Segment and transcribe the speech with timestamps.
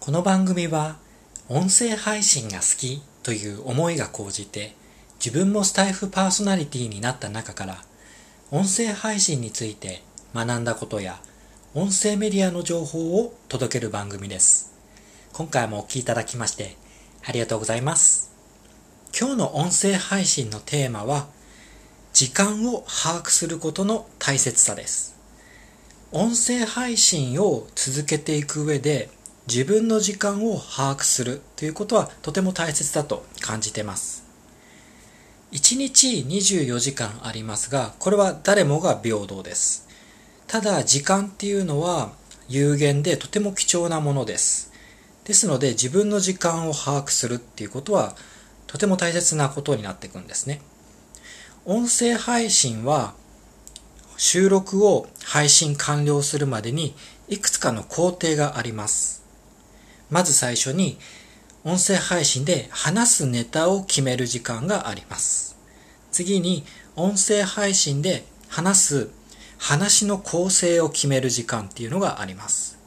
[0.00, 0.96] この番組は
[1.50, 4.74] 音声配信が好きという思いが高じて
[5.22, 7.84] 自分もスタイフパーソナリティになった中から
[8.50, 10.02] 音声配信について
[10.34, 11.20] 学んだことや
[11.74, 14.72] 音声メディアの情報を届ける番組です。
[15.34, 16.78] 今回もお聴きいただきまして
[17.26, 18.32] ありがとうございます。
[19.14, 21.26] 今日の音声配信のテーマは
[22.14, 25.14] 時間を把握することの大切さです。
[26.10, 29.10] 音声配信を続けていく上で
[29.46, 34.24] 自分の時間を把握するということはとても大切だと感じてます。
[35.52, 39.88] 1日24時間ありますがこれは誰もが平等です。
[40.46, 42.12] ただ時間っていうのは
[42.48, 44.72] 有限でとても貴重なものです。
[45.24, 48.16] ですので自分の時間を把握するっていうことは
[48.66, 50.60] とても大切なことになっていくんですね。
[51.64, 53.14] 音声配信は
[54.16, 56.94] 収録を配信完了するまでに
[57.28, 59.19] いくつかの工程があります。
[60.10, 60.98] まず最初に
[61.64, 65.56] 音声配信で話すネタを決める時間があります。
[66.10, 66.64] 次に
[66.96, 69.10] 音声配信で話す
[69.58, 72.78] 話の構成を決める時間っていうのがあります。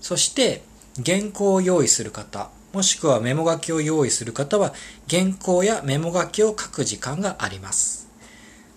[0.00, 0.62] そして
[1.04, 4.74] 原稿を用意する方、もしくはメモ書きを用意する方は
[5.08, 8.08] 原稿やメモ書きを書く時間があります。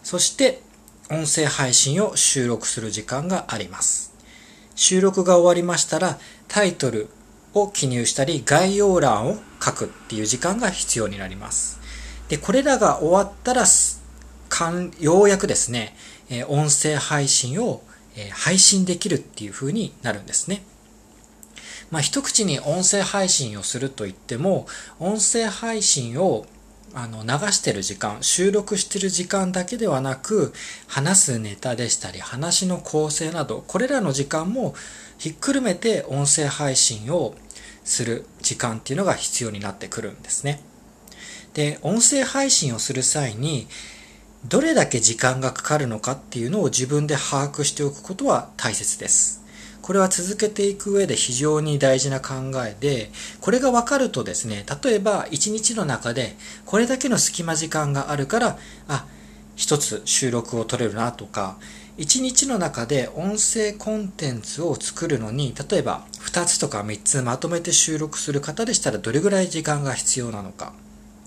[0.03, 0.61] そして
[1.09, 4.13] 音声配信を収録する時間があります。
[4.75, 7.09] 収録が終わりましたらタイトル、
[7.61, 11.79] を記入したり概要欄を書くっていう時間が必要になります。
[12.29, 13.65] で、これらが終わったら、
[14.99, 15.95] ようやくですね、
[16.47, 17.81] 音声配信を
[18.31, 20.63] 配信できるっていう風になるんですね。
[21.89, 24.67] まあ、一口に音声配信をすると言っても、
[24.99, 26.45] 音声配信を
[26.93, 30.53] あの流してる時間、収録してる時間だけではなく、
[30.87, 34.73] 話すネタでしたり、話の構成など、これらの時間も
[35.17, 37.35] ひっくるめて音声配信を
[37.83, 40.61] する時間っていうのが必要になってくるんですね。
[41.53, 43.67] で、音声配信をする際に、
[44.45, 49.46] どれだけ時間がかかるのかっていうのを自分で把握しておくことは大切です。
[49.87, 53.09] これは続けていく上で非常に大事な考えで、
[53.39, 58.57] これが分かるとですね、例えば1日の中でこれだけの隙間時間があるから、
[58.89, 59.05] あ、
[59.55, 61.55] 一つ収録を取れるなとか、
[61.99, 70.73] 1日の中で音声コンテンツを作るのに、例えば2つとか3つまとめて収録する方でしたらどれぐらい時間が必要なのか。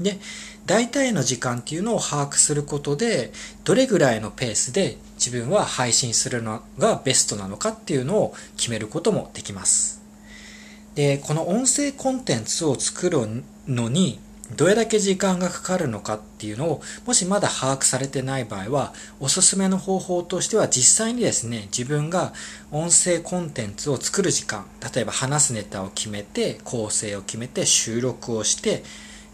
[0.03, 0.19] で、
[0.67, 3.33] 大体の時間っていうのを把握することで、
[3.65, 10.01] どれぐらいのペースで自分は配信するのがベストなのかっていうのを決めることもできます。
[10.95, 14.21] で、この音声コンテンツを作るのに、
[14.57, 22.33] どれだけ時間がかかるのかっていうのを、もしまだ把握されてない場合は、おすすめの方法としては実際にですね、自分が
[22.73, 28.83] 音声コンテンツを作る時間、例えば話すネタを決めて、構成を決めて、収録をして、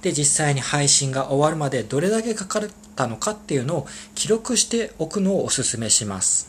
[0.06, 2.62] で、実際に配信が終わるまでどれだけかかっ
[2.94, 6.48] たのかっていうのを記録しておくのをおすすめします。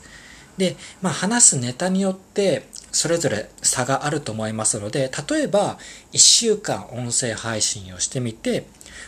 [0.60, 5.80] で、まあ、話すネタによってそれぞれ差があると思いますので、例えば
[6.14, 8.68] 1週間音声配信をしてみて、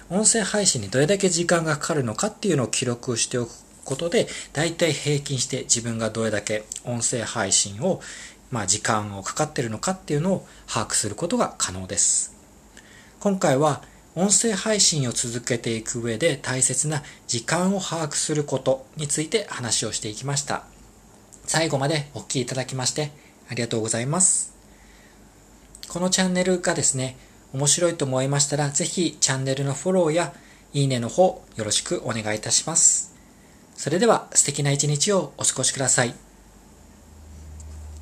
[0.09, 3.51] 音声配信にどれだけ時間がかかるのかっていうのを記録しておく
[3.85, 8.01] ことで、大体平均して自分がどれだけ音声配信を、
[8.49, 12.33] まあ、時間をかかってるのかっていうのを把握することが可能です。
[13.19, 13.83] 今回は
[14.19, 20.65] 音声配信を続けていく上で大切な時間を把握することについて話をしていきました。
[21.45, 23.13] 最後までお聴きいただきまして
[23.49, 24.53] ありがとうございます。
[25.87, 27.15] このチャンネルがですね、
[27.53, 30.33] 面白いと思いましたら、ぜひチャンネルのフォローや
[30.73, 33.15] いいねの方よろしくお願いいたします。
[33.77, 36.28] それでは素敵な一日をお過ごしください。